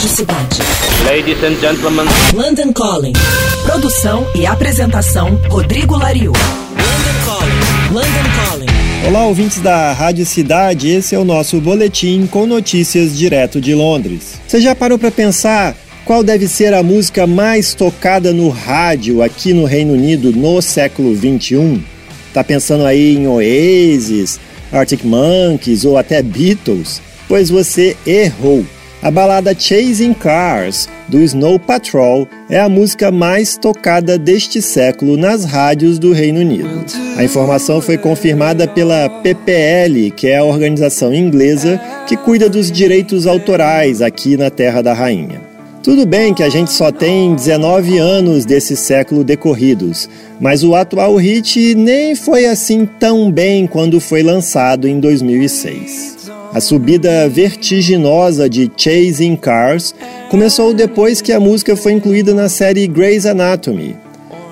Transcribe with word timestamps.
Ladies 0.00 1.42
and 1.42 1.56
gentlemen. 1.60 2.06
London 2.32 2.72
Calling. 2.72 3.14
Produção 3.66 4.24
e 4.32 4.46
apresentação 4.46 5.34
Rodrigo 5.48 5.96
Lariu. 5.96 6.30
London 6.30 7.24
Calling. 7.26 7.92
London 7.92 8.30
Calling. 8.36 9.08
Olá, 9.08 9.26
ouvintes 9.26 9.60
da 9.60 9.92
Rádio 9.92 10.24
Cidade. 10.24 10.88
Esse 10.88 11.16
é 11.16 11.18
o 11.18 11.24
nosso 11.24 11.60
boletim 11.60 12.28
com 12.28 12.46
notícias 12.46 13.18
direto 13.18 13.60
de 13.60 13.74
Londres. 13.74 14.40
Você 14.46 14.60
já 14.60 14.72
parou 14.72 15.00
para 15.00 15.10
pensar 15.10 15.76
qual 16.04 16.22
deve 16.22 16.46
ser 16.46 16.72
a 16.74 16.82
música 16.84 17.26
mais 17.26 17.74
tocada 17.74 18.32
no 18.32 18.50
rádio 18.50 19.20
aqui 19.20 19.52
no 19.52 19.64
Reino 19.64 19.94
Unido 19.94 20.30
no 20.30 20.62
século 20.62 21.12
21? 21.12 21.82
Tá 22.32 22.44
pensando 22.44 22.86
aí 22.86 23.16
em 23.16 23.26
Oasis, 23.26 24.38
Arctic 24.70 25.02
Monkeys 25.02 25.84
ou 25.84 25.98
até 25.98 26.22
Beatles? 26.22 27.02
Pois 27.26 27.50
você 27.50 27.96
errou. 28.06 28.64
A 29.00 29.12
balada 29.12 29.54
Chasing 29.56 30.12
Cars, 30.12 30.88
do 31.06 31.22
Snow 31.22 31.56
Patrol, 31.56 32.26
é 32.50 32.58
a 32.58 32.68
música 32.68 33.12
mais 33.12 33.56
tocada 33.56 34.18
deste 34.18 34.60
século 34.60 35.16
nas 35.16 35.44
rádios 35.44 36.00
do 36.00 36.12
Reino 36.12 36.40
Unido. 36.40 36.84
A 37.16 37.22
informação 37.22 37.80
foi 37.80 37.96
confirmada 37.96 38.66
pela 38.66 39.08
PPL, 39.08 40.10
que 40.10 40.26
é 40.26 40.38
a 40.38 40.44
organização 40.44 41.14
inglesa 41.14 41.80
que 42.08 42.16
cuida 42.16 42.48
dos 42.48 42.72
direitos 42.72 43.24
autorais 43.24 44.02
aqui 44.02 44.36
na 44.36 44.50
Terra 44.50 44.82
da 44.82 44.92
Rainha. 44.92 45.47
Tudo 45.88 46.04
bem 46.04 46.34
que 46.34 46.42
a 46.42 46.50
gente 46.50 46.70
só 46.70 46.92
tem 46.92 47.34
19 47.34 47.96
anos 47.96 48.44
desse 48.44 48.76
século 48.76 49.24
decorridos, 49.24 50.06
mas 50.38 50.62
o 50.62 50.74
atual 50.74 51.16
hit 51.16 51.74
nem 51.74 52.14
foi 52.14 52.44
assim 52.44 52.84
tão 52.84 53.32
bem 53.32 53.66
quando 53.66 53.98
foi 53.98 54.22
lançado 54.22 54.86
em 54.86 55.00
2006. 55.00 56.30
A 56.52 56.60
subida 56.60 57.26
vertiginosa 57.30 58.50
de 58.50 58.70
Chasing 58.76 59.34
Cars 59.36 59.94
começou 60.30 60.74
depois 60.74 61.22
que 61.22 61.32
a 61.32 61.40
música 61.40 61.74
foi 61.74 61.92
incluída 61.92 62.34
na 62.34 62.50
série 62.50 62.86
Grey's 62.86 63.24
Anatomy. 63.24 63.96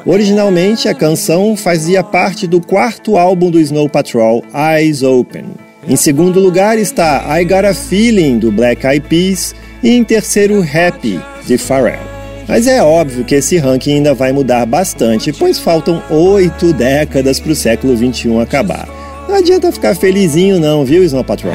Originalmente, 0.06 0.88
a 0.88 0.94
canção 0.94 1.54
fazia 1.54 2.02
parte 2.02 2.46
do 2.46 2.62
quarto 2.62 3.18
álbum 3.18 3.50
do 3.50 3.60
Snow 3.60 3.90
Patrol, 3.90 4.42
Eyes 4.54 5.02
Open. 5.02 5.44
Em 5.86 5.96
segundo 5.96 6.40
lugar 6.40 6.78
está 6.78 7.38
I 7.38 7.44
Got 7.44 7.66
a 7.66 7.74
Feeling, 7.74 8.38
do 8.38 8.50
Black 8.50 8.86
Eyed 8.86 9.06
Peas, 9.06 9.54
e 9.86 9.90
em 9.94 10.02
terceiro, 10.02 10.60
Happy, 10.62 11.20
de 11.46 11.56
Pharrell. 11.56 12.00
Mas 12.48 12.66
é 12.66 12.82
óbvio 12.82 13.24
que 13.24 13.36
esse 13.36 13.56
ranking 13.56 13.94
ainda 13.94 14.14
vai 14.14 14.32
mudar 14.32 14.66
bastante, 14.66 15.32
pois 15.32 15.60
faltam 15.60 16.02
oito 16.10 16.72
décadas 16.72 17.38
para 17.38 17.52
o 17.52 17.54
século 17.54 17.96
XXI 17.96 18.40
acabar. 18.40 18.88
Não 19.28 19.36
adianta 19.36 19.70
ficar 19.70 19.94
felizinho 19.94 20.58
não, 20.58 20.84
viu, 20.84 21.04
Snow 21.04 21.22
Patrol? 21.22 21.54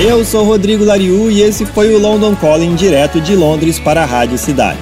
Eu 0.00 0.24
sou 0.24 0.42
Rodrigo 0.42 0.86
Lariu 0.86 1.30
e 1.30 1.42
esse 1.42 1.66
foi 1.66 1.94
o 1.94 1.98
London 1.98 2.34
Calling 2.34 2.74
direto 2.74 3.20
de 3.20 3.36
Londres 3.36 3.78
para 3.78 4.04
a 4.04 4.06
Rádio 4.06 4.38
Cidade. 4.38 4.78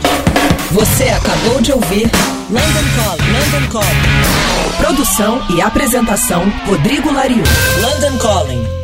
Você 0.70 1.04
acabou 1.04 1.60
de 1.60 1.72
ouvir 1.72 2.08
London 2.48 2.84
Calling. 2.96 3.23
London 3.44 3.68
Calling. 3.68 4.78
Produção 4.78 5.46
e 5.50 5.60
apresentação 5.60 6.44
Rodrigo 6.66 7.12
Lariu. 7.12 7.42
London 7.82 8.16
Calling. 8.18 8.83